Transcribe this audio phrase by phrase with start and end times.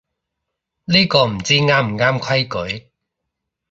[0.85, 2.87] 呢個唔知啱唔啱規矩